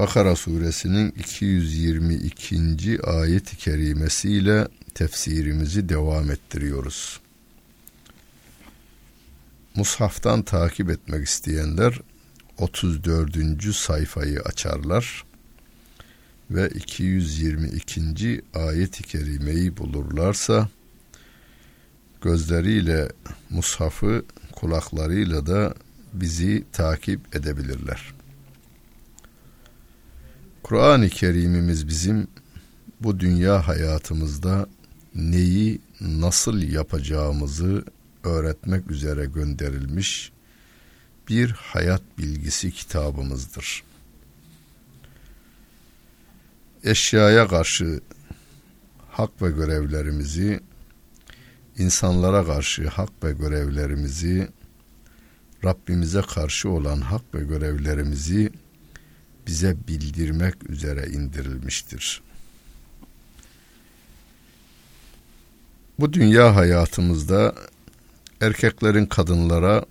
[0.00, 3.00] Bakara suresinin 222.
[3.02, 7.20] ayet-i kerimesiyle tefsirimizi devam ettiriyoruz.
[9.74, 12.00] Mushaftan takip etmek isteyenler
[12.58, 13.74] 34.
[13.74, 15.24] sayfayı açarlar
[16.50, 18.42] ve 222.
[18.54, 20.68] ayet-i kerimeyi bulurlarsa
[22.20, 23.08] gözleriyle
[23.50, 25.74] mushafı kulaklarıyla da
[26.12, 28.19] bizi takip edebilirler.
[30.70, 32.28] Kur'an-ı Kerim'imiz bizim
[33.00, 34.66] bu dünya hayatımızda
[35.14, 37.84] neyi nasıl yapacağımızı
[38.24, 40.32] öğretmek üzere gönderilmiş
[41.28, 43.82] bir hayat bilgisi kitabımızdır.
[46.84, 48.00] Eşyaya karşı
[49.10, 50.60] hak ve görevlerimizi,
[51.78, 54.48] insanlara karşı hak ve görevlerimizi,
[55.64, 58.52] Rabbimize karşı olan hak ve görevlerimizi
[59.50, 62.22] bize bildirmek üzere indirilmiştir.
[65.98, 67.54] Bu dünya hayatımızda
[68.40, 69.84] erkeklerin kadınlara,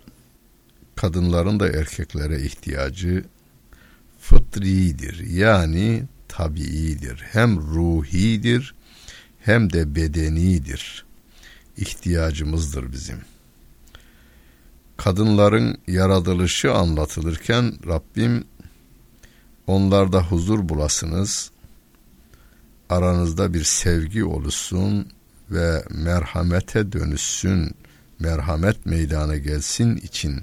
[0.96, 3.24] kadınların da erkeklere ihtiyacı
[4.20, 5.26] fıtridir.
[5.26, 7.24] Yani tabiidir.
[7.32, 8.74] Hem ruhidir
[9.40, 11.04] hem de bedenidir.
[11.76, 13.18] İhtiyacımızdır bizim.
[14.96, 18.44] Kadınların yaratılışı anlatılırken Rabbim
[19.70, 21.50] onlarda huzur bulasınız,
[22.88, 25.08] aranızda bir sevgi oluşsun
[25.50, 27.74] ve merhamete dönüşsün,
[28.18, 30.42] merhamet meydana gelsin için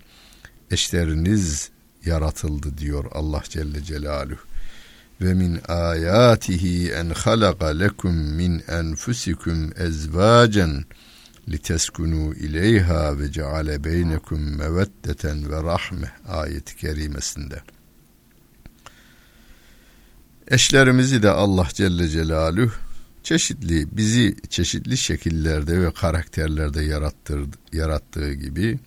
[0.71, 1.69] eşleriniz
[2.05, 4.39] yaratıldı diyor Allah Celle Celaluhu.
[5.21, 10.85] Ve min ayatihi en halaka lekum min enfusikum ezvacen
[11.49, 17.61] liteskunu ileyha ve ceale beynekum meveddeten ve rahme ayeti kerimesinde.
[20.51, 22.71] Eşlerimizi de Allah Celle Celaluhu
[23.23, 28.79] çeşitli bizi çeşitli şekillerde ve karakterlerde yarattır, yarattığı gibi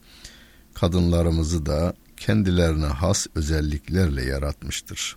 [0.75, 5.17] kadınlarımızı da kendilerine has özelliklerle yaratmıştır.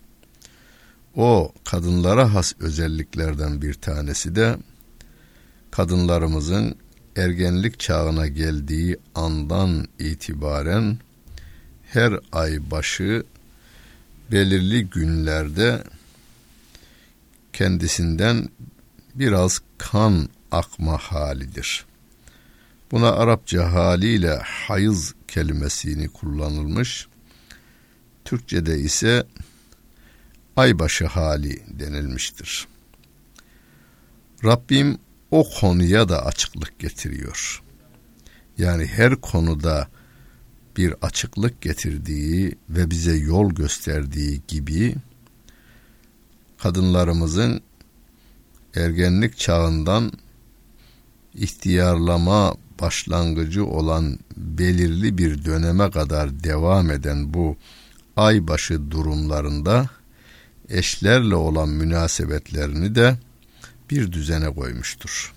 [1.16, 4.56] O kadınlara has özelliklerden bir tanesi de
[5.70, 6.76] kadınlarımızın
[7.16, 10.98] ergenlik çağına geldiği andan itibaren
[11.82, 13.24] her ay başı
[14.32, 15.82] belirli günlerde
[17.54, 18.48] kendisinden
[19.14, 21.86] biraz kan akma halidir.
[22.90, 27.08] Buna Arapça haliyle hayız kelimesini kullanılmış.
[28.24, 29.26] Türkçede ise
[30.56, 32.68] aybaşı hali denilmiştir.
[34.44, 34.98] Rabbim
[35.30, 37.62] o konuya da açıklık getiriyor.
[38.58, 39.88] Yani her konuda
[40.76, 44.94] bir açıklık getirdiği ve bize yol gösterdiği gibi
[46.64, 47.60] kadınlarımızın
[48.74, 50.12] ergenlik çağından
[51.34, 57.56] ihtiyarlama başlangıcı olan belirli bir döneme kadar devam eden bu
[58.16, 59.90] aybaşı durumlarında
[60.68, 63.18] eşlerle olan münasebetlerini de
[63.90, 65.32] bir düzene koymuştur.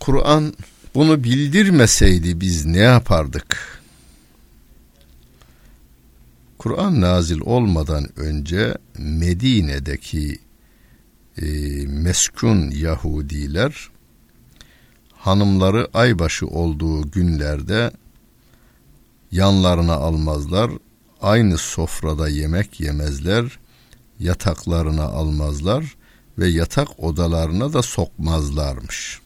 [0.00, 0.54] Kur'an
[0.94, 3.77] bunu bildirmeseydi biz ne yapardık?
[6.58, 10.38] Kur'an nazil olmadan önce Medine'deki
[11.42, 11.46] e,
[11.86, 13.90] meskun Yahudiler
[15.12, 17.90] hanımları aybaşı olduğu günlerde
[19.32, 20.70] yanlarına almazlar,
[21.22, 23.58] aynı sofrada yemek yemezler,
[24.20, 25.96] yataklarına almazlar
[26.38, 29.20] ve yatak odalarına da sokmazlarmış.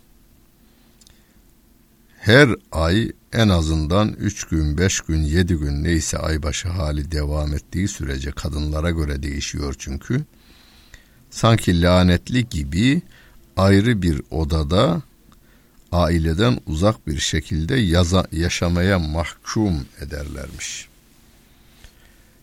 [2.22, 7.88] Her ay en azından 3 gün, 5 gün, 7 gün neyse aybaşı hali devam ettiği
[7.88, 10.24] sürece kadınlara göre değişiyor çünkü.
[11.30, 13.02] Sanki lanetli gibi
[13.56, 15.02] ayrı bir odada
[15.92, 20.88] aileden uzak bir şekilde yaza, yaşamaya mahkum ederlermiş.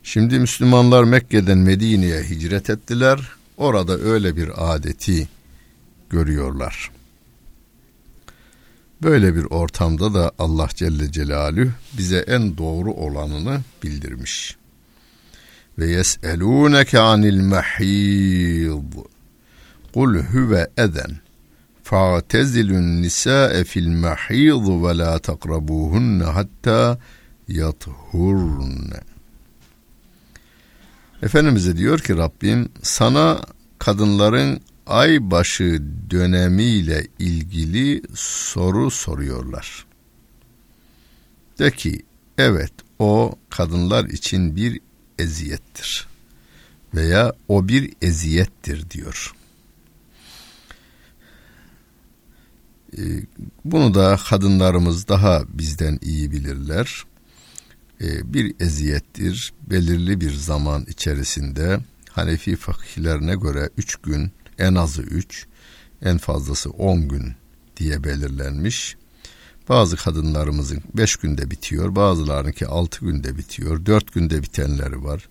[0.03, 3.19] Şimdi Müslümanlar Mekke'den Medine'ye hicret ettiler.
[3.57, 5.27] Orada öyle bir adeti
[6.09, 6.99] görüyorlar.
[9.04, 14.60] Böyle bir ortamda da Allah Celle Celalü bize en doğru olanını bildirmiş.
[15.80, 18.94] ve yes'elûneke anil mahîd.
[19.94, 21.18] Kul huve eden.
[21.84, 26.98] Fa'tezilun nisa'e fil mahîd ve la takrabuhunne hatta
[27.48, 29.00] yathurne.
[31.22, 33.42] Efendimiz'e diyor ki Rabbim sana
[33.80, 39.86] kadınların ay başı dönemiyle ilgili soru soruyorlar.
[41.59, 42.01] De ki
[42.38, 44.80] evet o kadınlar için bir
[45.19, 46.07] eziyettir
[46.95, 49.33] veya o bir eziyettir diyor.
[52.97, 53.01] Ee,
[53.65, 57.03] bunu da kadınlarımız daha bizden iyi bilirler.
[58.01, 59.53] Ee, bir eziyettir.
[59.69, 65.45] Belirli bir zaman içerisinde Hanefi fakihlerine göre üç gün, en azı üç,
[66.01, 67.33] en fazlası on gün
[67.77, 68.97] diye belirlenmiş.
[69.69, 75.29] Bazı kadınlarımızın beş günde bitiyor, bazılarınki altı günde bitiyor, dört günde bitenleri var,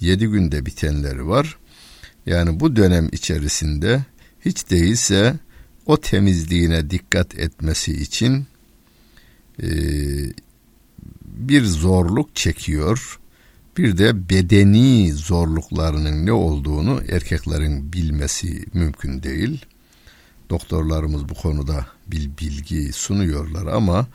[0.00, 1.58] yedi günde bitenleri var.
[2.26, 4.04] Yani bu dönem içerisinde
[4.44, 5.38] hiç değilse
[5.86, 8.46] o temizliğine dikkat etmesi için
[9.62, 9.68] e,
[11.24, 13.19] bir zorluk çekiyor.
[13.80, 19.64] Bir de bedeni zorluklarının ne olduğunu erkeklerin bilmesi mümkün değil.
[20.50, 24.06] Doktorlarımız bu konuda bir bilgi sunuyorlar ama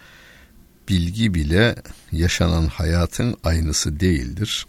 [0.89, 1.75] bilgi bile
[2.11, 4.67] yaşanan hayatın aynısı değildir.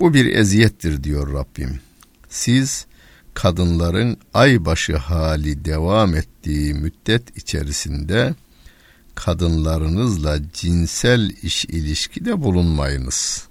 [0.00, 1.80] Bu bir eziyettir diyor Rabbim.
[2.28, 2.86] Siz
[3.34, 8.34] kadınların aybaşı hali devam ettiği müddet içerisinde
[9.24, 13.48] kadınlarınızla cinsel iş ilişkide bulunmayınız.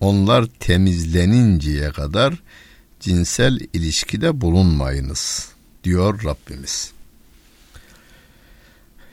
[0.00, 2.42] Onlar temizleninceye kadar
[3.00, 5.48] cinsel ilişkide bulunmayınız
[5.84, 6.92] diyor Rabbimiz.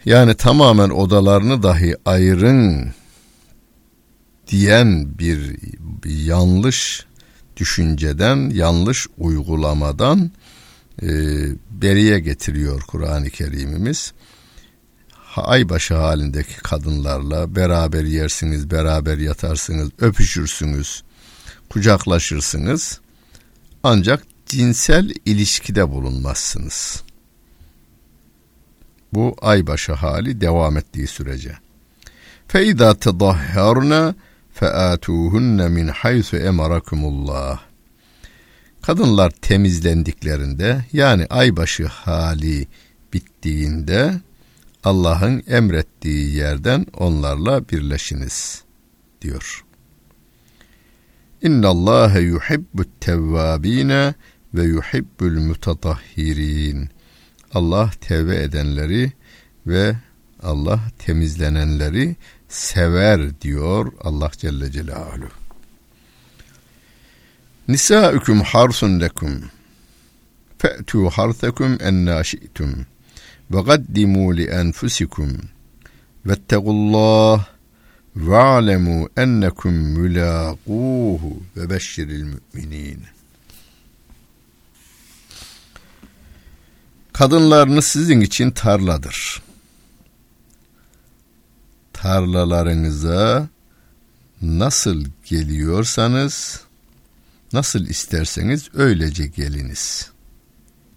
[0.06, 2.94] Yani tamamen odalarını dahi ayırın
[4.48, 5.58] diyen bir,
[6.06, 7.06] yanlış
[7.58, 10.32] düşünceden, yanlış uygulamadan
[11.02, 11.08] e,
[11.72, 14.14] beriye getiriyor Kur'an-ı Kerimimiz
[15.37, 21.03] Aybaşı halindeki kadınlarla beraber yersiniz, beraber yatarsınız, öpüşürsünüz,
[21.69, 23.01] kucaklaşırsınız.
[23.83, 27.03] Ancak cinsel ilişkide bulunmazsınız.
[29.13, 31.57] Bu aybaşı hali devam ettiği sürece.
[32.49, 34.15] فَاِذَا تَضَحَّرْنَا
[34.61, 37.59] فَآتُوهُنَّ مِنْ حَيْثُ اَمَرَكُمُ اللّٰهِ
[38.83, 42.67] Kadınlar temizlendiklerinde yani aybaşı hali
[43.13, 44.21] bittiğinde
[44.84, 48.64] Allah'ın emrettiği yerden onlarla birleşiniz
[49.22, 49.66] diyor.
[51.42, 54.14] İnna Allah yuhibbut tevvabine
[54.54, 56.90] ve yuhibbul mutatahhirin.
[57.54, 59.12] Allah tevbe edenleri
[59.68, 59.96] ve
[60.44, 62.16] Allah temizlenenleri
[62.50, 65.30] sever diyor Allah Celle Celaluhu.
[67.68, 69.42] Nisa'ukum harsun lekum.
[70.58, 72.86] Fe'tu harthakum ennâ şi'tum.
[74.40, 75.38] Enfusikum.
[76.26, 77.46] Vettegullah
[78.16, 81.20] ve alemu ennekum mülâquhu
[81.58, 83.04] ve beşşiril müminin.
[87.14, 89.42] Kadınlarınız sizin için tarladır.
[91.94, 93.48] Tarlalarınıza
[94.42, 96.62] nasıl geliyorsanız,
[97.54, 100.12] nasıl isterseniz öylece geliniz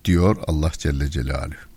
[0.05, 1.74] diyor Allah Celle Celaluhu.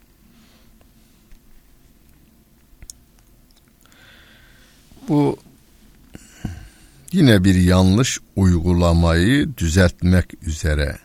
[5.08, 5.38] Bu
[7.12, 10.98] yine bir yanlış uygulamayı düzeltmek üzere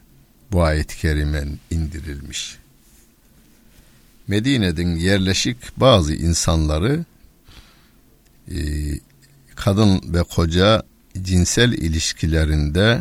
[0.52, 2.58] bu ayet-i kerimen indirilmiş.
[4.28, 7.04] Medine'nin yerleşik bazı insanları
[8.50, 8.56] e,
[9.54, 10.82] kadın ve koca
[11.22, 13.00] cinsel ilişkilerinde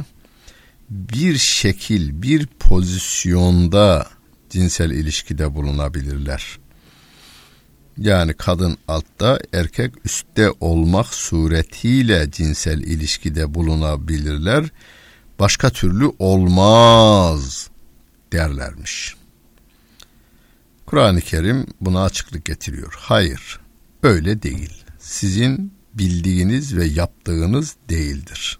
[0.89, 4.07] bir şekil, bir pozisyonda
[4.49, 6.60] cinsel ilişkide bulunabilirler.
[8.01, 14.65] Yani kadın altta, erkek üstte olmak suretiyle cinsel ilişkide bulunabilirler.
[15.39, 17.69] Başka türlü olmaz
[18.33, 19.15] derlermiş.
[20.85, 22.93] Kur'an-ı Kerim buna açıklık getiriyor.
[22.97, 23.59] Hayır,
[24.03, 24.83] öyle değil.
[24.99, 28.59] Sizin bildiğiniz ve yaptığınız değildir.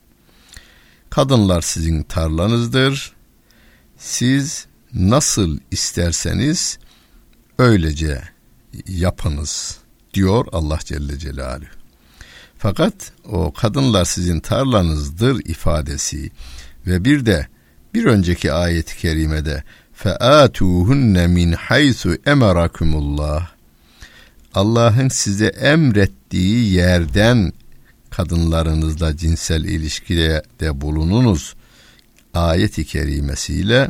[1.10, 3.14] Kadınlar sizin tarlanızdır.
[3.98, 6.80] Siz nasıl isterseniz
[7.58, 8.22] öylece
[8.88, 9.78] yapınız
[10.14, 11.66] diyor Allah Celle Celaluhu.
[12.58, 12.94] Fakat
[13.26, 16.32] o kadınlar sizin tarlanızdır ifadesi
[16.88, 17.48] ve bir de
[17.94, 19.64] bir önceki ayet-i kerimede
[19.94, 23.52] featuhunne min haythu emerakumullah
[24.54, 27.54] Allah'ın size emrettiği yerden
[28.10, 31.56] kadınlarınızla cinsel ilişkide de bulununuz
[32.34, 33.90] ayet-i kerimesiyle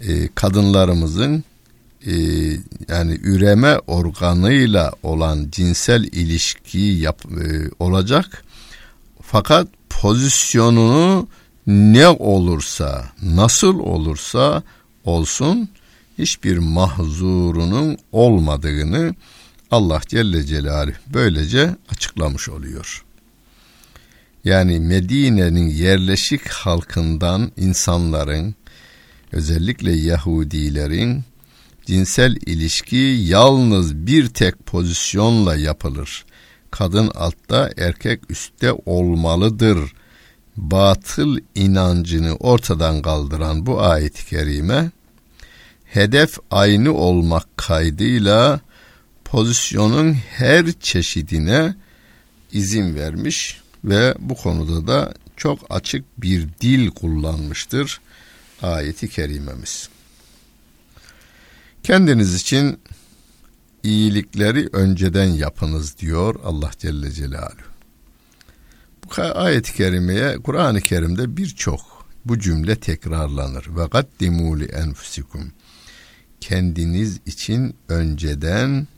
[0.00, 1.44] e, kadınlarımızın
[2.06, 2.12] e,
[2.88, 8.44] yani üreme organıyla olan cinsel ilişki yap, e, olacak
[9.22, 11.28] fakat pozisyonunu
[11.66, 14.62] ne olursa nasıl olursa
[15.04, 15.68] olsun
[16.18, 19.14] hiçbir mahzurunun olmadığını
[19.70, 23.04] Allah Celle Celaluhu böylece açıklamış oluyor.
[24.44, 28.54] Yani Medine'nin yerleşik halkından insanların
[29.32, 31.24] özellikle Yahudilerin
[31.86, 36.24] cinsel ilişki yalnız bir tek pozisyonla yapılır.
[36.70, 39.92] Kadın altta, erkek üstte olmalıdır.
[40.56, 44.90] Batıl inancını ortadan kaldıran bu ayet-i kerime
[45.84, 48.60] hedef aynı olmak kaydıyla
[49.24, 51.74] pozisyonun her çeşidine
[52.52, 58.00] izin vermiş ve bu konuda da çok açık bir dil kullanmıştır
[58.62, 59.88] ayeti kerimemiz.
[61.82, 62.80] Kendiniz için
[63.82, 67.70] iyilikleri önceden yapınız diyor Allah Celle Celaluhu.
[69.04, 73.66] Bu ayet-i kerimeye Kur'an-ı Kerim'de birçok bu cümle tekrarlanır.
[73.76, 75.52] Ve gaddimu li enfusikum.
[76.40, 78.88] Kendiniz için önceden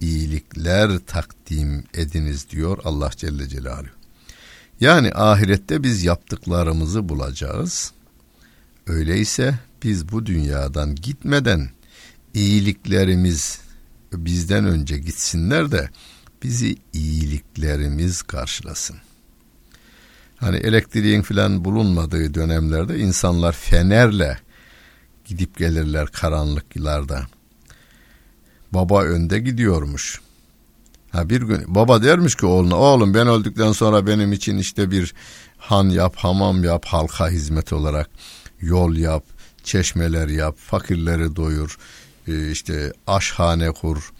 [0.00, 3.90] iyilikler takdim ediniz diyor Allah Celle Celaluhu.
[4.80, 7.92] Yani ahirette biz yaptıklarımızı bulacağız.
[8.86, 11.70] Öyleyse biz bu dünyadan gitmeden
[12.34, 13.58] iyiliklerimiz
[14.12, 15.90] bizden önce gitsinler de
[16.42, 18.96] bizi iyiliklerimiz karşılasın.
[20.36, 24.38] Hani elektriğin filan bulunmadığı dönemlerde insanlar fenerle
[25.24, 27.26] gidip gelirler karanlıklarda.
[28.72, 30.20] Baba önde gidiyormuş.
[31.10, 35.14] Ha bir gün baba dermiş ki oğluna oğlum ben öldükten sonra benim için işte bir
[35.58, 38.10] han yap, hamam yap, halka hizmet olarak
[38.60, 39.24] yol yap,
[39.64, 41.78] çeşmeler yap, fakirleri doyur,
[42.28, 44.12] e, işte aşhane kur,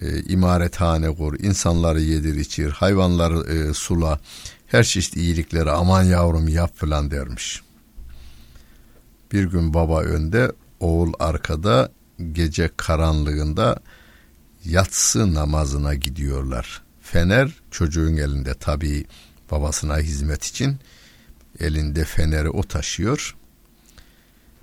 [0.00, 4.20] e, imarethane kur, insanları yedir içir, hayvanları e, sula,
[4.66, 7.62] her çeşit iyilikleri aman yavrum yap falan dermiş.
[9.32, 11.92] Bir gün baba önde, oğul arkada,
[12.32, 13.80] gece karanlığında
[14.64, 16.82] yatsı namazına gidiyorlar.
[17.02, 19.04] Fener çocuğun elinde tabii
[19.50, 20.76] babasına hizmet için
[21.60, 23.36] elinde feneri o taşıyor.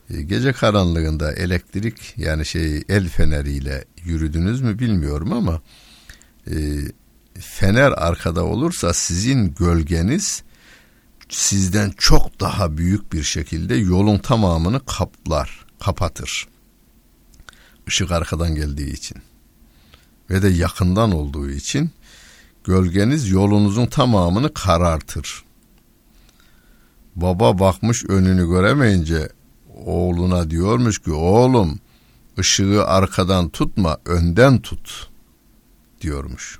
[0.09, 5.61] E, gece karanlığında elektrik yani şey el feneriyle yürüdünüz mü bilmiyorum ama
[6.47, 6.55] e,
[7.39, 10.43] fener arkada olursa sizin gölgeniz
[11.29, 16.47] sizden çok daha büyük bir şekilde yolun tamamını kaplar, kapatır.
[17.87, 19.17] Işık arkadan geldiği için
[20.29, 21.91] ve de yakından olduğu için
[22.63, 25.43] gölgeniz yolunuzun tamamını karartır.
[27.15, 29.29] Baba bakmış önünü göremeyince
[29.85, 31.79] oğluna diyormuş ki oğlum
[32.39, 35.09] ışığı arkadan tutma önden tut
[36.01, 36.59] diyormuş.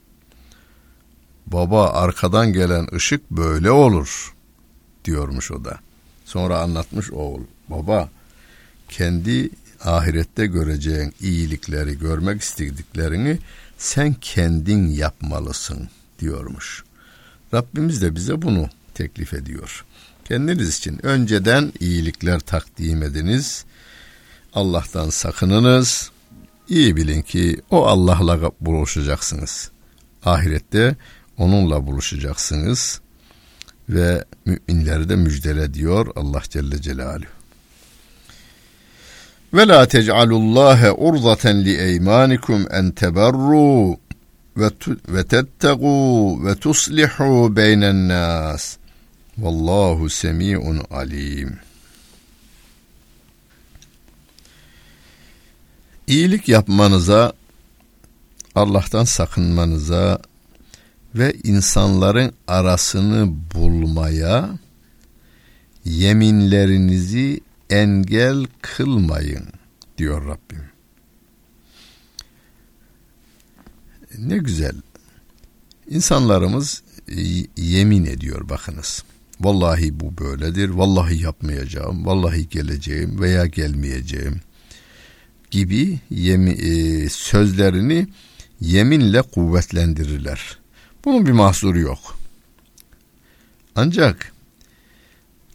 [1.48, 4.34] Baba arkadan gelen ışık böyle olur
[5.06, 5.80] diyormuş o da.
[6.26, 7.42] Sonra anlatmış oğul.
[7.70, 8.10] Baba
[8.90, 9.50] kendi
[9.84, 13.40] ahirette göreceğin iyilikleri görmek istediklerini
[13.78, 15.90] sen kendin yapmalısın
[16.20, 16.84] diyormuş.
[17.54, 19.86] Rabbimiz de bize bunu teklif ediyor.
[20.26, 23.66] Kendiniz için önceden iyilikler takdim ediniz.
[24.54, 26.12] Allah'tan sakınınız.
[26.70, 29.72] İyi bilin ki o Allah'la buluşacaksınız.
[30.26, 30.96] Ahirette
[31.38, 33.02] onunla buluşacaksınız
[33.90, 37.28] ve müminleri de müjdele diyor Allah Celle Celaluhu.
[39.54, 43.98] Ve la tec'alullâhe urzaten li eymanikum en teberru
[45.08, 48.78] ve tettegu ve tuslihu beynen nas.
[49.38, 51.60] Vallahu semi'un alim.
[56.08, 57.34] İyilik yapmanıza,
[58.56, 60.22] Allah'tan sakınmanıza
[61.16, 64.60] ve insanların arasını bulmaya
[65.86, 69.48] yeminlerinizi engel kılmayın
[69.98, 70.64] diyor Rabbim.
[74.18, 74.76] Ne güzel.
[75.90, 76.84] İnsanlarımız
[77.58, 79.04] yemin ediyor bakınız.
[79.42, 80.70] Vallahi bu böyledir.
[80.70, 82.06] Vallahi yapmayacağım.
[82.06, 84.42] Vallahi geleceğim veya gelmeyeceğim
[85.52, 88.08] gibi yemi, e, sözlerini
[88.60, 90.60] yeminle kuvvetlendirirler.
[91.06, 92.18] Bunun bir mahsuru yok.
[93.76, 94.34] Ancak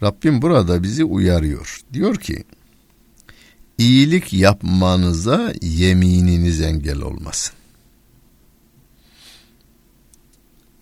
[0.03, 1.81] Rabbim burada bizi uyarıyor.
[1.93, 2.45] Diyor ki
[3.79, 7.59] iyilik yapmanıza yemininiz engel olmasın.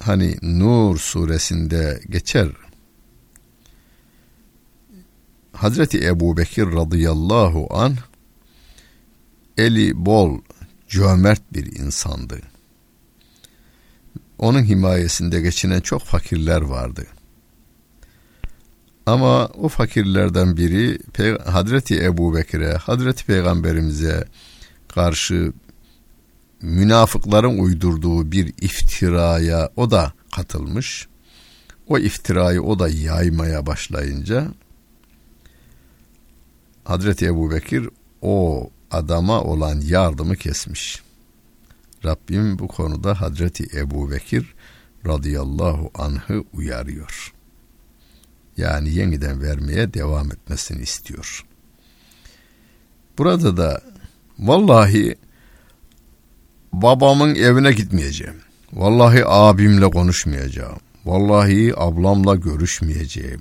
[0.06, 2.48] hani Nur suresinde geçer.
[5.56, 7.96] Hazreti Ebu Bekir radıyallahu an
[9.58, 10.40] eli bol,
[10.88, 12.40] cömert bir insandı.
[14.38, 17.06] Onun himayesinde geçinen çok fakirler vardı.
[19.06, 20.98] Ama o fakirlerden biri
[21.44, 24.24] Hazreti Ebu Bekir'e, Hazreti Peygamberimize
[24.88, 25.52] karşı
[26.62, 31.08] münafıkların uydurduğu bir iftiraya o da katılmış.
[31.86, 34.48] O iftirayı o da yaymaya başlayınca
[36.86, 37.88] Hazreti Ebu Bekir
[38.22, 41.02] o adama olan yardımı kesmiş.
[42.04, 44.54] Rabbim bu konuda Hazreti Ebu Bekir
[45.06, 47.32] radıyallahu anh'ı uyarıyor.
[48.56, 51.44] Yani yeniden vermeye devam etmesini istiyor.
[53.18, 53.80] Burada da
[54.38, 55.16] vallahi
[56.72, 58.40] babamın evine gitmeyeceğim.
[58.72, 60.78] Vallahi abimle konuşmayacağım.
[61.04, 63.40] Vallahi ablamla görüşmeyeceğim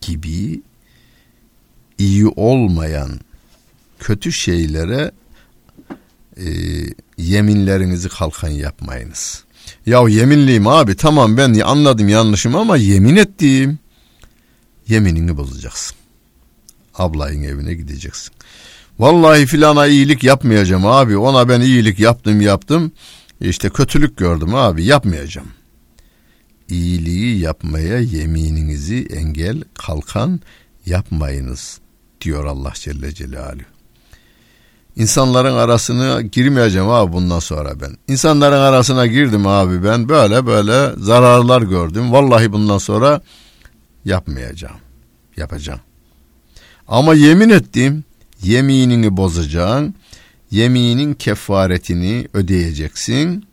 [0.00, 0.62] gibi
[1.98, 3.10] iyi olmayan
[3.98, 5.10] kötü şeylere
[6.36, 6.46] e,
[7.18, 9.44] yeminlerinizi kalkan yapmayınız.
[9.86, 13.78] Ya yeminliyim abi tamam ben anladım yanlışımı ama yemin ettiğim
[14.88, 15.96] yeminini bozacaksın.
[16.94, 18.32] Ablayın evine gideceksin.
[18.98, 21.16] Vallahi filana iyilik yapmayacağım abi.
[21.16, 22.92] Ona ben iyilik yaptım yaptım.
[23.40, 25.48] İşte kötülük gördüm abi yapmayacağım.
[26.68, 30.40] İyiliği yapmaya yemininizi engel kalkan
[30.86, 31.80] yapmayınız
[32.20, 33.64] diyor Allah Celle Celaluhu.
[34.96, 37.96] İnsanların arasına girmeyeceğim abi bundan sonra ben.
[38.08, 42.12] İnsanların arasına girdim abi ben böyle böyle zararlar gördüm.
[42.12, 43.20] Vallahi bundan sonra
[44.04, 44.76] yapmayacağım.
[45.36, 45.80] Yapacağım.
[46.88, 48.04] Ama yemin ettim
[48.42, 49.94] yeminini bozacaksın.
[50.50, 53.46] Yeminin kefaretini ödeyeceksin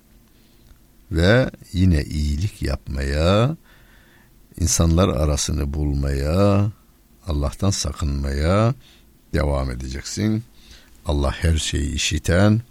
[1.11, 3.57] ve yine iyilik yapmaya,
[4.59, 6.65] insanlar arasını bulmaya,
[7.27, 8.73] Allah'tan sakınmaya
[9.33, 10.43] devam edeceksin.
[11.05, 12.61] Allah her şeyi işiten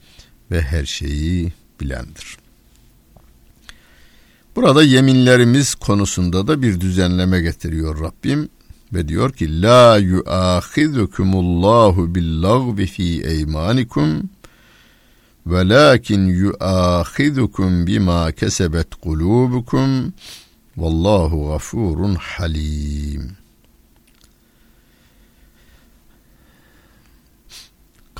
[0.51, 2.39] ve her şeyi bilendir.
[4.57, 8.49] Burada yeminlerimiz konusunda da bir düzenleme getiriyor Rabbim
[8.93, 14.23] ve diyor ki la yuahizukumullahu billagvi fi eymanikum
[15.47, 20.13] velakin yuahizukum bima kesebet kulubukum
[20.77, 23.42] vallahu gafurun halim.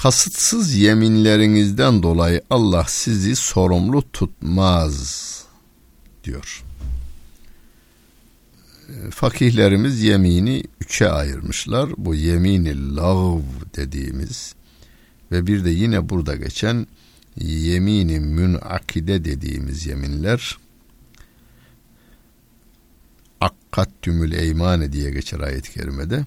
[0.03, 5.45] Kasıtsız yeminlerinizden dolayı Allah sizi sorumlu tutmaz
[6.25, 6.65] diyor
[9.11, 11.91] fakihlerimiz yemini üçe ayırmışlar.
[11.97, 13.41] Bu yemini lav
[13.77, 14.55] dediğimiz
[15.33, 16.87] ve bir de yine burada geçen
[17.37, 20.59] yemini münakide dediğimiz yeminler
[23.41, 26.27] akkattümül eymane diye geçer ayet-i kerimede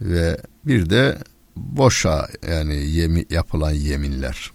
[0.00, 1.18] ve bir de
[1.56, 4.50] boşa yani yemi, yapılan yeminler.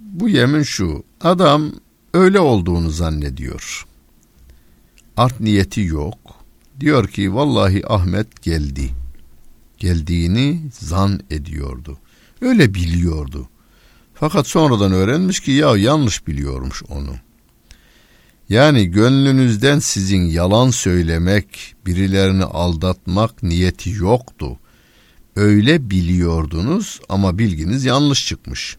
[0.00, 1.72] Bu yemin şu adam
[2.14, 3.88] öyle olduğunu zannediyor
[5.18, 6.18] art niyeti yok.
[6.80, 8.90] Diyor ki vallahi Ahmet geldi.
[9.78, 11.98] Geldiğini zan ediyordu.
[12.40, 13.48] Öyle biliyordu.
[14.14, 17.14] Fakat sonradan öğrenmiş ki ya yanlış biliyormuş onu.
[18.48, 24.58] Yani gönlünüzden sizin yalan söylemek, birilerini aldatmak niyeti yoktu.
[25.38, 28.76] Öyle biliyordunuz ama bilginiz yanlış çıkmış.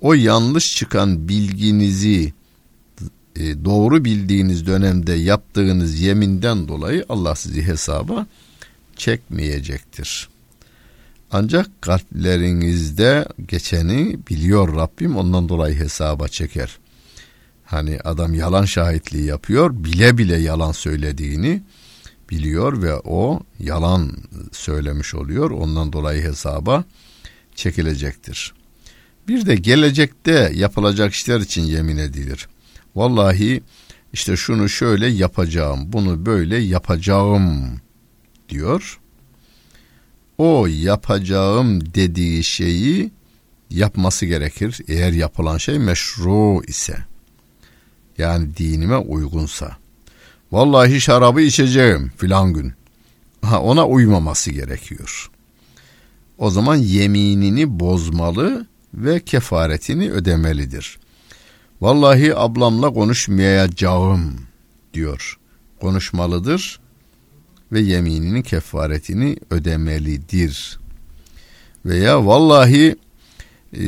[0.00, 2.32] O yanlış çıkan bilginizi
[3.36, 8.26] e, doğru bildiğiniz dönemde yaptığınız yeminden dolayı Allah sizi hesaba
[8.96, 10.28] çekmeyecektir.
[11.32, 16.78] Ancak kalplerinizde geçeni biliyor Rabbim ondan dolayı hesaba çeker.
[17.64, 21.62] Hani adam yalan şahitliği yapıyor bile bile yalan söylediğini
[22.30, 24.12] biliyor ve o yalan
[24.52, 26.84] söylemiş oluyor ondan dolayı hesaba
[27.54, 28.54] çekilecektir.
[29.28, 32.48] Bir de gelecekte yapılacak işler için yemin edilir.
[32.96, 33.62] Vallahi
[34.12, 37.80] işte şunu şöyle yapacağım, bunu böyle yapacağım
[38.48, 39.00] diyor.
[40.38, 43.10] O yapacağım dediği şeyi
[43.70, 46.96] yapması gerekir eğer yapılan şey meşru ise.
[48.18, 49.76] Yani dinime uygunsa.
[50.54, 52.72] Vallahi şarabı içeceğim filan gün.
[53.42, 55.30] Ha, ona uymaması gerekiyor.
[56.38, 60.98] O zaman yeminini bozmalı ve kefaretini ödemelidir.
[61.80, 64.40] Vallahi ablamla konuşmayacağım
[64.94, 65.38] diyor.
[65.80, 66.80] Konuşmalıdır
[67.72, 70.78] ve yemininin kefaretini ödemelidir.
[71.86, 72.96] Veya vallahi
[73.72, 73.86] e,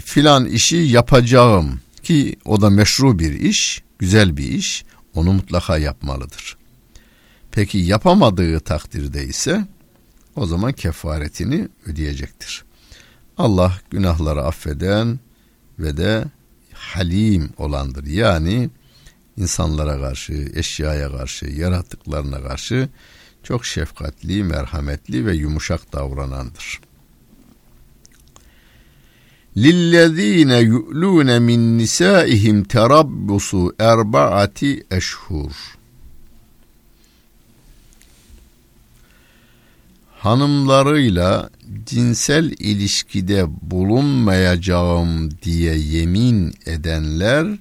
[0.00, 4.84] filan işi yapacağım Ki o da meşru bir iş, güzel bir iş.
[5.14, 6.56] Onu mutlaka yapmalıdır.
[7.50, 9.66] Peki yapamadığı takdirde ise
[10.36, 12.64] o zaman kefaretini ödeyecektir.
[13.38, 15.20] Allah günahları affeden
[15.78, 16.24] ve de
[16.72, 18.06] halim olandır.
[18.06, 18.70] Yani
[19.36, 22.88] insanlara karşı, eşyaya karşı, yaratıklarına karşı
[23.42, 26.80] çok şefkatli, merhametli ve yumuşak davranandır.
[29.62, 35.52] Lillezine yu'lune min nisaihim terabbusu erbaati eşhur.
[40.18, 41.50] Hanımlarıyla
[41.86, 47.58] cinsel ilişkide bulunmayacağım diye yemin edenler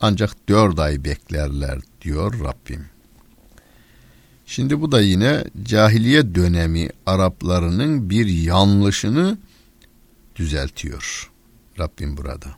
[0.00, 2.84] ancak dört ay beklerler diyor Rabbim.
[4.46, 9.38] Şimdi bu da yine cahiliye dönemi Araplarının bir yanlışını
[10.36, 11.30] düzeltiyor.
[11.78, 12.48] Rabbim burada.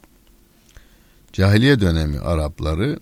[1.33, 2.99] Cahiliye dönemi Arapları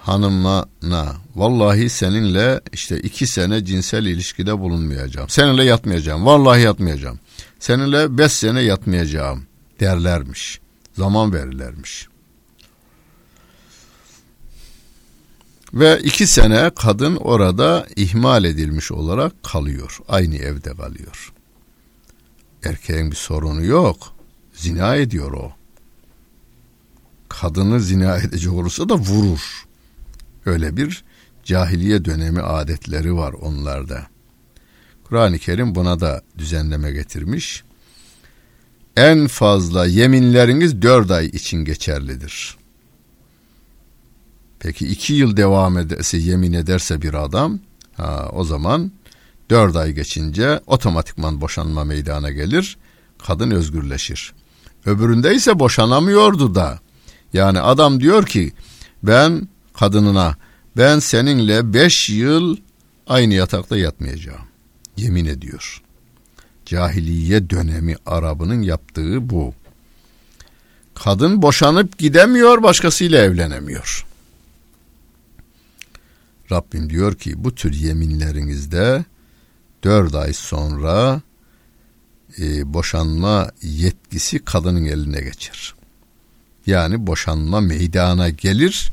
[0.00, 5.28] hanımına vallahi seninle işte iki sene cinsel ilişkide bulunmayacağım.
[5.28, 6.26] Seninle yatmayacağım.
[6.26, 7.20] Vallahi yatmayacağım.
[7.58, 9.46] Seninle beş sene yatmayacağım
[9.80, 10.60] derlermiş.
[10.96, 12.08] Zaman verirlermiş.
[15.74, 19.98] Ve iki sene kadın orada ihmal edilmiş olarak kalıyor.
[20.08, 21.32] Aynı evde kalıyor.
[22.64, 24.14] Erkeğin bir sorunu yok.
[24.52, 25.52] Zina ediyor o.
[27.28, 29.64] Kadını zina edecek olursa da vurur.
[30.46, 31.04] Öyle bir
[31.44, 34.06] cahiliye dönemi adetleri var onlarda.
[35.04, 37.64] Kur'an-ı Kerim buna da düzenleme getirmiş.
[38.96, 42.56] En fazla yeminleriniz dört ay için geçerlidir.
[44.60, 47.60] Peki iki yıl devam ederse yemin ederse bir adam
[47.96, 48.92] ha, o zaman
[49.52, 52.76] dört ay geçince otomatikman boşanma meydana gelir.
[53.26, 54.32] Kadın özgürleşir.
[54.86, 56.80] Öbüründe ise boşanamıyordu da.
[57.32, 58.52] Yani adam diyor ki
[59.02, 60.36] ben kadınına
[60.76, 62.56] ben seninle beş yıl
[63.06, 64.46] aynı yatakta yatmayacağım.
[64.96, 65.82] Yemin ediyor.
[66.66, 69.54] Cahiliye dönemi Arabının yaptığı bu.
[70.94, 74.06] Kadın boşanıp gidemiyor başkasıyla evlenemiyor.
[76.52, 79.04] Rabbim diyor ki bu tür yeminlerinizde
[79.82, 81.20] dört ay sonra
[82.38, 85.74] e, boşanma yetkisi kadının eline geçer.
[86.66, 88.92] Yani boşanma meydana gelir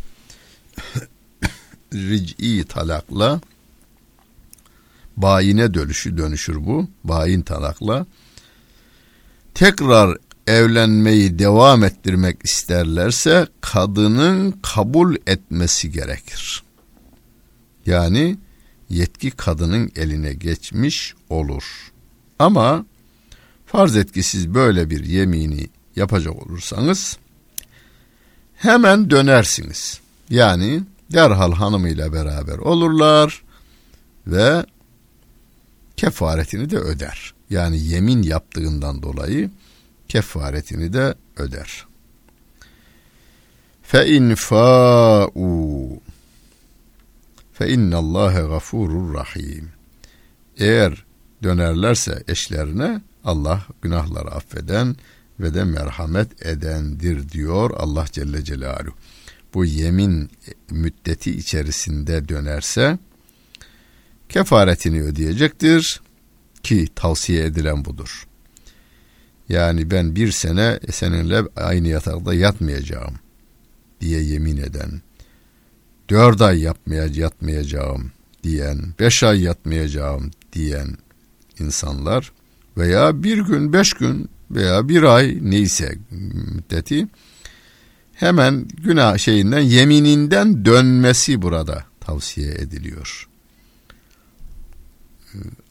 [1.93, 3.41] ric'i talakla
[5.17, 6.87] bayine dönüşü dönüşür bu.
[7.03, 8.05] Bayin talakla
[9.53, 16.63] tekrar evlenmeyi devam ettirmek isterlerse kadının kabul etmesi gerekir.
[17.85, 18.37] Yani
[18.89, 21.91] yetki kadının eline geçmiş olur.
[22.39, 22.85] Ama
[23.65, 27.17] farz et ki siz böyle bir yemini yapacak olursanız
[28.55, 29.99] hemen dönersiniz.
[30.29, 30.81] Yani
[31.13, 33.43] derhal hanımıyla beraber olurlar
[34.27, 34.65] ve
[35.97, 37.33] kefaretini de öder.
[37.49, 39.51] Yani yemin yaptığından dolayı
[40.07, 41.85] kefaretini de öder.
[43.83, 44.35] Fe in
[47.59, 49.69] fe innallâhe gafurur rahim.
[50.57, 51.05] Eğer
[51.43, 54.95] dönerlerse eşlerine Allah günahları affeden
[55.39, 58.93] ve de merhamet edendir diyor Allah Celle Celaluhu
[59.53, 60.31] bu yemin
[60.69, 62.97] müddeti içerisinde dönerse
[64.29, 66.01] kefaretini ödeyecektir
[66.63, 68.27] ki tavsiye edilen budur.
[69.49, 73.15] Yani ben bir sene seninle aynı yatakta yatmayacağım
[74.01, 75.01] diye yemin eden,
[76.09, 78.11] dört ay yapmaya, yatmayacağım
[78.43, 80.97] diyen, beş ay yatmayacağım diyen
[81.59, 82.31] insanlar
[82.77, 87.07] veya bir gün, beş gün veya bir ay neyse müddeti
[88.13, 93.29] hemen günah şeyinden yemininden dönmesi burada tavsiye ediliyor.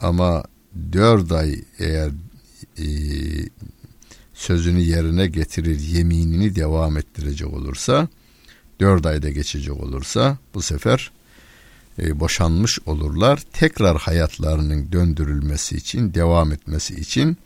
[0.01, 0.45] Ama
[0.93, 2.11] dört ay eğer
[2.79, 2.87] e,
[4.35, 8.09] sözünü yerine getirir yeminini devam ettirecek olursa
[8.81, 11.11] dört ayda geçecek olursa bu sefer
[11.99, 13.43] e, boşanmış olurlar.
[13.53, 17.37] Tekrar hayatlarının döndürülmesi için devam etmesi için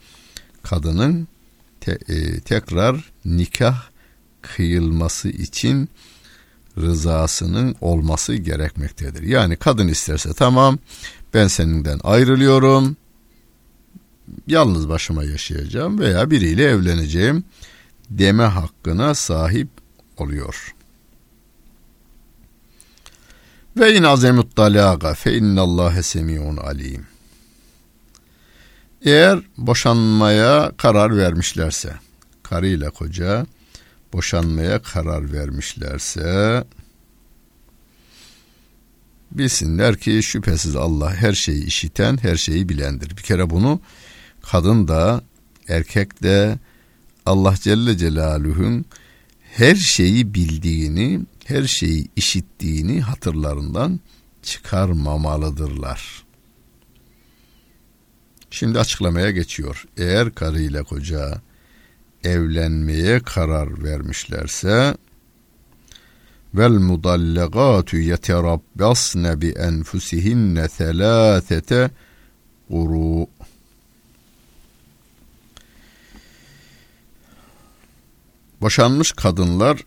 [0.62, 1.28] kadının
[1.80, 3.82] te, e, tekrar nikah
[4.42, 5.88] kıyılması için
[6.78, 9.22] rızasının olması gerekmektedir.
[9.22, 10.78] Yani kadın isterse tamam
[11.34, 12.96] ben seninden ayrılıyorum
[14.46, 17.44] yalnız başıma yaşayacağım veya biriyle evleneceğim
[18.10, 19.68] deme hakkına sahip
[20.16, 20.74] oluyor.
[23.76, 27.06] Ve in azemut dalaga fe innallâhe semiun alim.
[29.02, 31.94] Eğer boşanmaya karar vermişlerse
[32.42, 33.46] karıyla koca
[34.12, 36.64] boşanmaya karar vermişlerse
[39.30, 43.16] bilsinler ki şüphesiz Allah her şeyi işiten, her şeyi bilendir.
[43.16, 43.80] Bir kere bunu
[44.42, 45.22] kadın da
[45.68, 46.58] erkek de
[47.26, 48.84] Allah Celle Celaluhu'nun
[49.52, 51.20] her şeyi bildiğini,
[51.52, 54.00] her şeyi işittiğini hatırlarından
[54.42, 56.24] çıkarmamalıdırlar.
[58.50, 59.84] Şimdi açıklamaya geçiyor.
[59.96, 61.40] Eğer karı koca
[62.24, 64.96] evlenmeye karar vermişlerse
[66.54, 71.90] vel mudallagatu yeterabbasne bi enfusihinne thelâthete
[72.68, 73.26] quru
[78.60, 79.78] Boşanmış kadınlar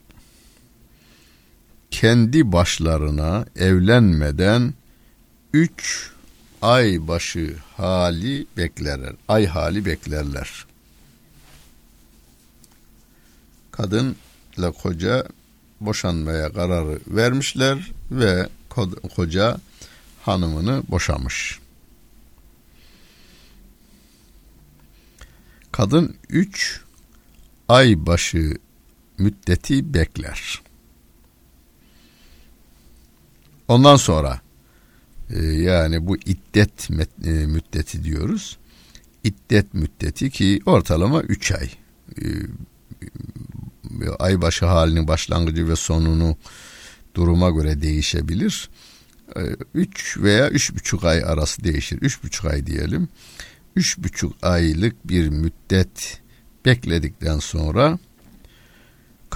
[2.00, 4.74] kendi başlarına evlenmeden
[5.52, 6.10] üç
[6.62, 9.14] ay başı hali beklerler.
[9.28, 10.66] Ay hali beklerler.
[13.70, 15.26] Kadınla koca
[15.80, 18.48] boşanmaya kararı vermişler ve
[19.16, 19.60] koca
[20.22, 21.58] hanımını boşamış.
[25.72, 26.80] Kadın üç
[27.68, 28.54] ay başı
[29.18, 30.65] müddeti bekler.
[33.68, 34.40] Ondan sonra
[35.30, 36.90] e, yani bu iddet
[37.24, 38.58] e, müddeti diyoruz.
[39.24, 41.70] İddet müddeti ki ortalama 3 ay.
[42.22, 42.24] E,
[44.18, 46.36] ay başı halinin başlangıcı ve sonunu
[47.14, 48.70] duruma göre değişebilir.
[49.74, 51.98] 3 veya üç buçuk ay arası değişir.
[52.00, 53.08] Üç buçuk ay diyelim.
[53.76, 56.20] Üç buçuk aylık bir müddet
[56.64, 57.98] bekledikten sonra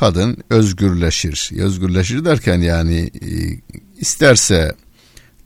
[0.01, 1.51] kadın özgürleşir.
[1.59, 3.29] Özgürleşir derken yani e,
[3.99, 4.75] isterse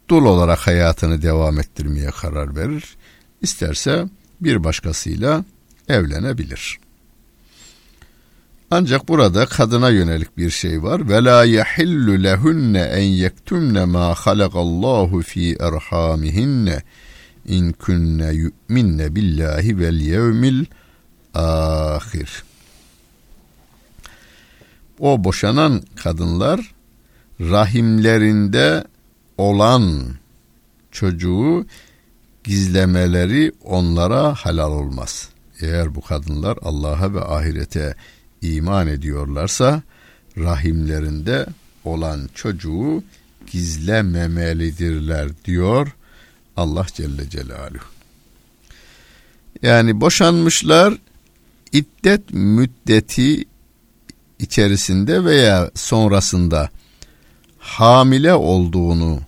[0.09, 2.97] dul olarak hayatını devam ettirmeye karar verir.
[3.43, 4.05] İsterse
[4.41, 5.45] bir başkasıyla
[5.89, 6.79] evlenebilir.
[8.71, 11.09] Ancak burada kadına yönelik bir şey var.
[11.09, 16.83] Ve la yahillu lehunne en yektumne ma halakallahu fi erhamihinne
[17.47, 20.65] in kunne yu'minne billahi vel yevmil
[21.35, 22.45] ahir.
[24.99, 26.75] O boşanan kadınlar
[27.41, 28.85] rahimlerinde
[29.39, 30.15] olan
[30.93, 31.67] çocuğu
[32.45, 35.29] gizlemeleri onlara halal olmaz.
[35.61, 37.95] Eğer bu kadınlar Allah'a ve ahirete
[38.43, 39.83] iman ediyorlarsa
[40.39, 41.47] rahimlerinde
[41.85, 43.03] olan çocuğu
[43.47, 45.97] gizlememelidirler diyor
[46.57, 47.85] Allah Celle Celaluhu.
[49.63, 50.95] Yani boşanmışlar
[51.73, 53.45] iddet müddeti
[54.39, 56.71] içerisinde veya sonrasında
[57.59, 59.21] hamile olduğunu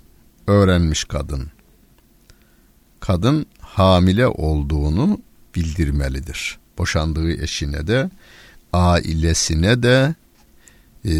[0.46, 1.50] öğrenmiş kadın.
[3.00, 5.20] Kadın hamile olduğunu
[5.54, 6.58] bildirmelidir.
[6.78, 8.10] Boşandığı eşine de
[8.72, 10.14] ailesine de
[11.04, 11.12] e,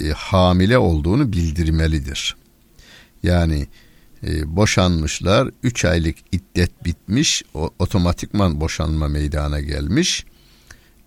[0.00, 2.36] e, hamile olduğunu bildirmelidir.
[3.22, 3.66] Yani
[4.26, 10.24] e, boşanmışlar, 3 aylık iddet bitmiş, o, otomatikman boşanma meydana gelmiş.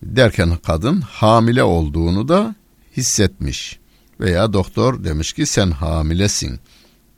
[0.04, 2.56] Derken kadın hamile olduğunu da
[2.98, 3.80] hissetmiş.
[4.20, 6.60] Veya doktor demiş ki sen hamilesin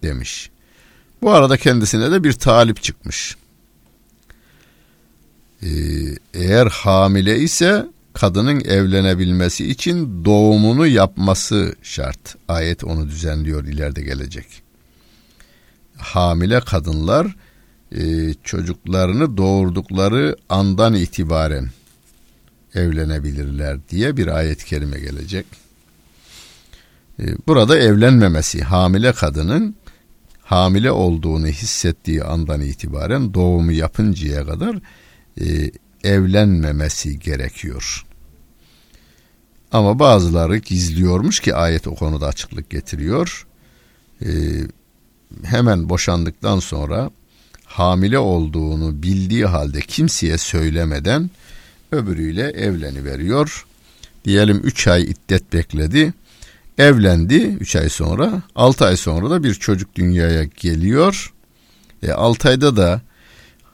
[0.04, 0.50] demiş.
[1.22, 3.38] Bu arada kendisine de bir talip çıkmış.
[5.64, 5.68] Ee,
[6.34, 12.36] eğer hamile ise kadının evlenebilmesi için doğumunu yapması şart.
[12.48, 14.46] Ayet onu düzenliyor ileride gelecek.
[15.98, 17.36] Hamile kadınlar
[17.92, 21.70] e, çocuklarını doğurdukları andan itibaren
[22.76, 25.46] evlenebilirler diye bir ayet kerime gelecek.
[27.20, 29.76] E, burada evlenmemesi hamile kadının
[30.44, 34.80] hamile olduğunu hissettiği andan itibaren doğumu yapıncaya kadar
[35.42, 35.72] e,
[36.04, 38.06] evlenmemesi gerekiyor.
[39.72, 43.48] Ama bazıları gizliyormuş ki ayet o konuda açıklık getiriyor.
[44.22, 44.30] E,
[45.44, 47.12] hemen boşandıktan sonra
[47.66, 51.30] hamile olduğunu bildiği halde kimseye söylemeden
[51.92, 53.66] öbürüyle evleni veriyor.
[54.26, 56.14] Diyelim 3 ay iddet bekledi.
[56.78, 58.42] Evlendi 3 ay sonra.
[58.56, 61.34] 6 ay sonra da bir çocuk dünyaya geliyor.
[62.04, 63.02] E, 6 ayda da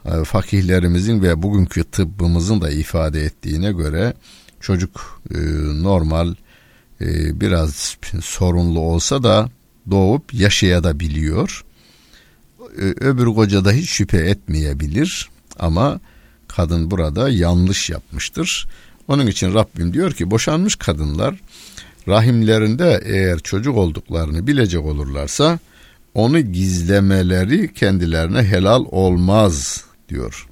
[0.06, 4.14] e, fakihlerimizin ve bugünkü tıbbımızın da ifade ettiğine göre
[4.60, 5.38] çocuk e,
[5.84, 6.36] normal
[7.02, 9.50] e, biraz sorunlu olsa da
[9.92, 11.66] doğup yaşayabiliyor.
[12.78, 16.00] Öbür koca da hiç şüphe etmeyebilir ama
[16.56, 18.68] kadın burada yanlış yapmıştır.
[19.08, 21.36] Onun için Rabbim diyor ki boşanmış kadınlar
[22.08, 25.60] rahimlerinde eğer çocuk olduklarını bilecek olurlarsa
[26.14, 30.48] onu gizlemeleri kendilerine helal olmaz diyor.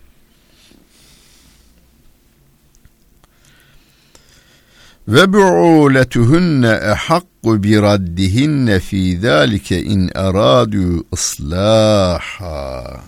[5.07, 13.01] ve bu'uletuhunne ehakku bi raddihinne fi zalike in eradu ıslaha.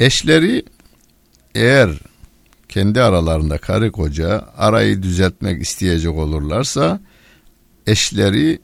[0.00, 0.64] Eşleri
[1.54, 1.90] eğer
[2.68, 7.00] kendi aralarında karı koca arayı düzeltmek isteyecek olurlarsa
[7.86, 8.60] eşleri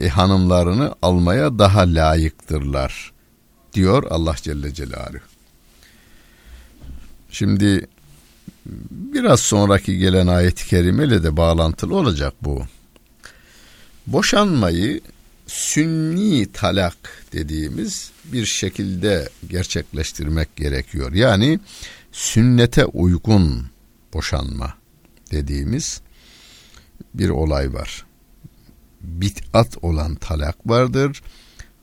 [0.00, 3.12] e, hanımlarını almaya daha layıktırlar
[3.72, 5.20] diyor Allah Celle Celaluhu.
[7.30, 7.86] Şimdi
[8.90, 12.62] biraz sonraki gelen ayet-i kerimeyle de bağlantılı olacak bu.
[14.06, 15.00] Boşanmayı
[15.50, 21.12] sünni talak dediğimiz bir şekilde gerçekleştirmek gerekiyor.
[21.12, 21.60] Yani
[22.12, 23.66] sünnete uygun
[24.14, 24.74] boşanma
[25.30, 26.00] dediğimiz
[27.14, 28.06] bir olay var.
[29.00, 31.22] Bit'at olan talak vardır.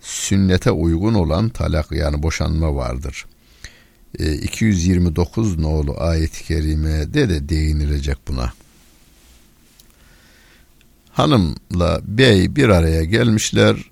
[0.01, 3.25] Sünnete uygun olan talak yani boşanma vardır.
[4.19, 8.53] 229 e, nolu ayet-i kerimede de değinilecek buna.
[11.17, 13.91] Hanımla bey bir araya gelmişler.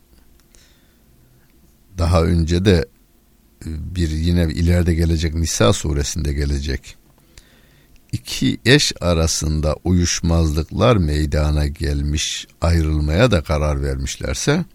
[1.97, 2.85] Daha önce de
[3.65, 6.95] e, bir yine ileride gelecek Nisa suresinde gelecek.
[8.11, 14.65] İki eş arasında uyuşmazlıklar meydana gelmiş, ayrılmaya da karar vermişlerse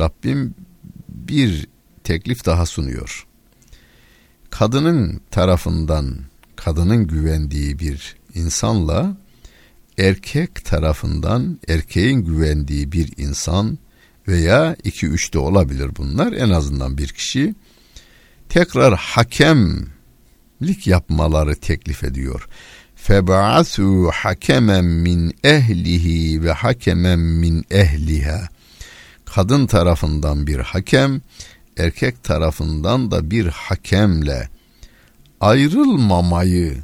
[0.00, 0.54] Rabbim
[1.08, 1.66] bir
[2.04, 3.28] teklif daha sunuyor
[4.50, 6.16] kadının tarafından
[6.56, 9.16] kadının güvendiği bir insanla
[9.98, 13.78] erkek tarafından erkeğin güvendiği bir insan
[14.28, 17.54] veya iki üç de olabilir bunlar en azından bir kişi
[18.48, 22.48] tekrar hakemlik yapmaları teklif ediyor.
[22.96, 28.48] Feb'asu hakemen min ehlihi ve hakemen min ehliha.
[29.24, 31.20] Kadın tarafından bir hakem,
[31.76, 34.48] erkek tarafından da bir hakemle
[35.40, 36.76] ayrılmamayı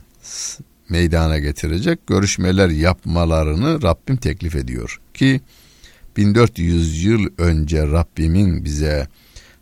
[0.88, 5.40] meydana getirecek görüşmeler yapmalarını Rabbim teklif ediyor ki
[6.16, 9.08] 1400 yıl önce Rabbimin bize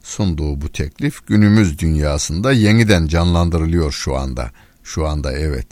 [0.02, 4.50] sunduğu bu teklif günümüz dünyasında yeniden canlandırılıyor şu anda.
[4.84, 5.66] Şu anda evet.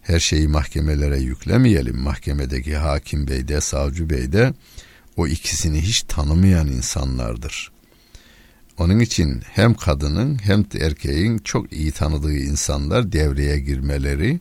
[0.00, 1.98] Her şeyi mahkemelere yüklemeyelim.
[1.98, 4.54] Mahkemedeki hakim bey de savcı bey de
[5.16, 7.72] o ikisini hiç tanımayan insanlardır.
[8.78, 14.40] Onun için hem kadının hem de erkeğin çok iyi tanıdığı insanlar devreye girmeleri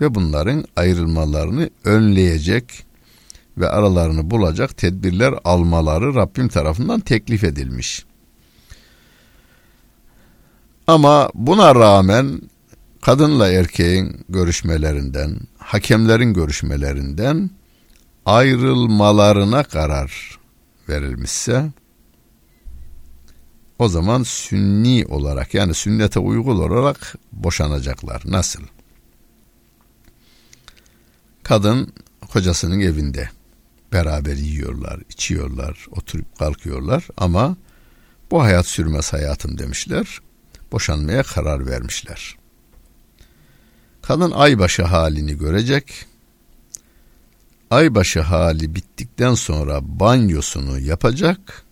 [0.00, 2.84] ve bunların ayrılmalarını önleyecek
[3.58, 8.04] ve aralarını bulacak tedbirler almaları Rabbim tarafından teklif edilmiş.
[10.86, 12.40] Ama buna rağmen
[13.00, 17.50] kadınla erkeğin görüşmelerinden, hakemlerin görüşmelerinden
[18.26, 20.38] ayrılmalarına karar
[20.88, 21.70] verilmişse
[23.78, 28.22] o zaman sünni olarak yani sünnete uygun olarak boşanacaklar.
[28.24, 28.60] Nasıl?
[31.50, 31.92] Kadın
[32.32, 33.30] kocasının evinde
[33.92, 37.56] beraber yiyorlar, içiyorlar, oturup kalkıyorlar ama
[38.30, 40.18] bu hayat sürmez hayatım demişler.
[40.72, 42.36] Boşanmaya karar vermişler.
[44.02, 46.06] Kadın aybaşı halini görecek.
[47.70, 51.64] Aybaşı hali bittikten sonra banyosunu yapacak.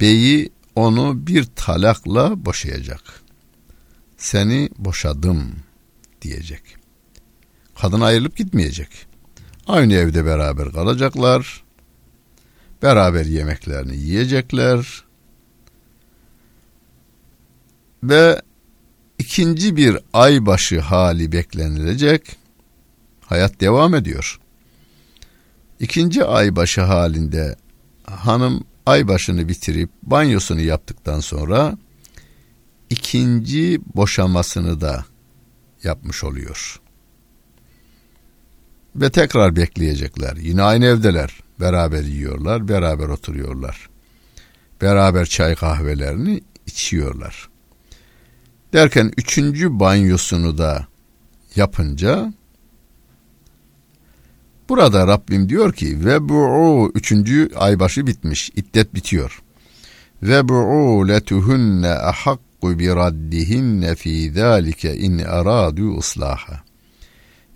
[0.00, 3.22] Beyi onu bir talakla boşayacak.
[4.16, 5.56] Seni boşadım
[6.22, 6.85] diyecek.
[7.80, 9.06] Kadın ayrılıp gitmeyecek.
[9.66, 11.64] Aynı evde beraber kalacaklar.
[12.82, 15.04] Beraber yemeklerini yiyecekler.
[18.02, 18.42] Ve
[19.18, 22.36] ikinci bir aybaşı hali beklenilecek.
[23.20, 24.40] Hayat devam ediyor.
[25.80, 27.56] İkinci aybaşı halinde
[28.04, 31.78] hanım ay başını bitirip banyosunu yaptıktan sonra
[32.90, 35.04] ikinci boşamasını da
[35.82, 36.80] yapmış oluyor.
[38.96, 40.36] Ve tekrar bekleyecekler.
[40.36, 41.40] Yine aynı evdeler.
[41.60, 43.88] Beraber yiyorlar, beraber oturuyorlar.
[44.82, 47.48] Beraber çay kahvelerini içiyorlar.
[48.72, 50.86] Derken üçüncü banyosunu da
[51.56, 52.32] yapınca
[54.68, 58.50] Burada Rabbim diyor ki ve bu'u üçüncü aybaşı bitmiş.
[58.56, 59.42] iddet bitiyor.
[60.22, 66.65] Ve bu'u letuhunne ahakku bi raddihinne fi zalike in aradu ıslaha.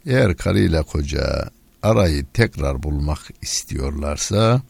[0.06, 1.50] Eğer karıyla koca
[1.82, 4.62] arayı tekrar bulmak istiyorlarsa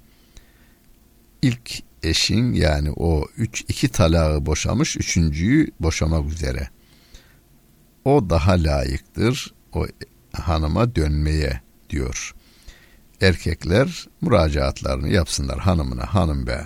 [1.43, 6.69] ilk eşin yani o üç iki talağı boşamış üçüncüyü boşamak üzere.
[8.05, 9.87] O daha layıktır o
[10.33, 11.61] hanıma dönmeye
[11.91, 12.35] diyor.
[13.21, 16.65] Erkekler müracaatlarını yapsınlar hanımına hanım be.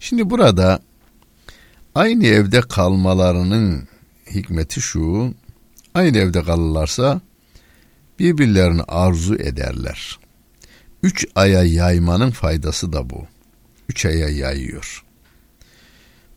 [0.00, 0.82] Şimdi burada
[1.94, 3.88] aynı evde kalmalarının
[4.30, 5.34] hikmeti şu.
[5.94, 7.20] Aynı evde kalırlarsa
[8.22, 10.18] birbirlerini arzu ederler.
[11.02, 13.26] Üç aya yaymanın faydası da bu.
[13.88, 15.04] Üç aya yayıyor.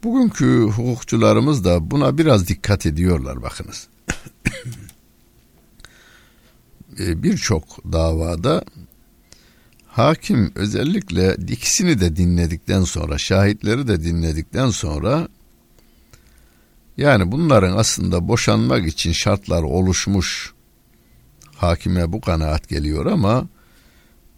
[0.04, 3.88] Bugünkü hukukçularımız da buna biraz dikkat ediyorlar bakınız.
[7.00, 8.64] E, birçok davada
[9.88, 15.28] hakim özellikle ikisini de dinledikten sonra, şahitleri de dinledikten sonra
[16.98, 20.55] yani bunların aslında boşanmak için şartlar oluşmuş
[21.58, 23.48] hakime bu kanaat geliyor ama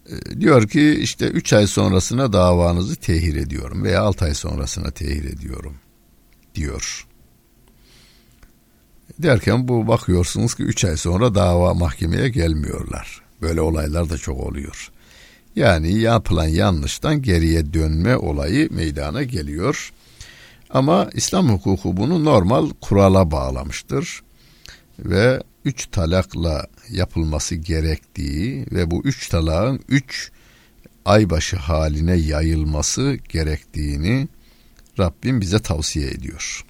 [0.08, 5.24] e, diyor ki işte 3 ay sonrasına davanızı tehir ediyorum veya 6 ay sonrasına tehir
[5.24, 5.74] ediyorum
[6.54, 7.06] diyor.
[9.18, 13.22] Derken bu bakıyorsunuz ki 3 ay sonra dava mahkemeye gelmiyorlar.
[13.42, 14.90] Böyle olaylar da çok oluyor.
[15.56, 19.92] Yani yapılan yanlıştan geriye dönme olayı meydana geliyor.
[20.70, 24.22] Ama İslam hukuku bunu normal kurala bağlamıştır.
[24.98, 30.30] Ve üç talakla yapılması gerektiği ve bu üç talağın üç
[31.04, 34.28] aybaşı haline yayılması gerektiğini
[34.98, 36.64] Rabbim bize tavsiye ediyor.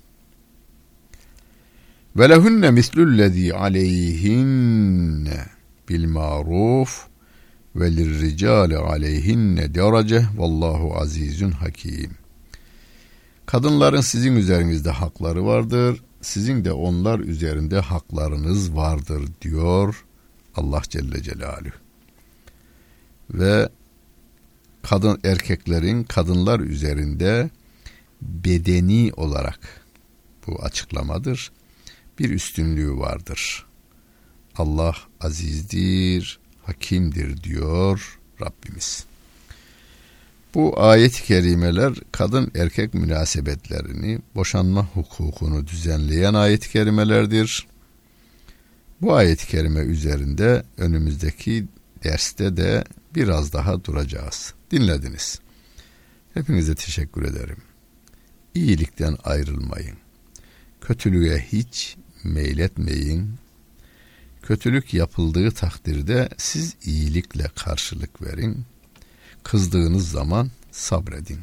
[2.16, 5.46] Ve lehunne mislullezî aleyhinne
[5.88, 7.06] bil maruf
[7.76, 12.10] ve lirricali aleyhinne derece vallahu azizun hakim.
[13.46, 16.02] Kadınların sizin üzerinizde hakları vardır.
[16.20, 20.04] Sizin de onlar üzerinde haklarınız vardır diyor
[20.58, 21.72] Allah Celle Celaluhu.
[23.30, 23.68] Ve
[24.82, 27.50] kadın erkeklerin kadınlar üzerinde
[28.22, 29.60] bedeni olarak
[30.46, 31.52] bu açıklamadır.
[32.18, 33.66] Bir üstünlüğü vardır.
[34.56, 39.04] Allah azizdir, hakimdir diyor Rabbimiz.
[40.54, 47.67] Bu ayet-i kerimeler kadın erkek münasebetlerini, boşanma hukukunu düzenleyen ayet-i kerimelerdir.
[49.02, 51.68] Bu ayet-i kerime üzerinde önümüzdeki
[52.04, 52.84] derste de
[53.14, 54.54] biraz daha duracağız.
[54.70, 55.40] Dinlediniz.
[56.34, 57.56] Hepinize teşekkür ederim.
[58.54, 59.96] İyilikten ayrılmayın.
[60.80, 63.34] Kötülüğe hiç meyletmeyin.
[64.42, 68.64] Kötülük yapıldığı takdirde siz iyilikle karşılık verin.
[69.42, 71.40] Kızdığınız zaman sabredin.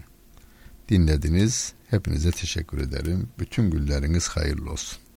[0.89, 1.73] Dinlediniz.
[1.89, 3.29] Hepinize teşekkür ederim.
[3.39, 5.04] Bütün günleriniz hayırlı olsun.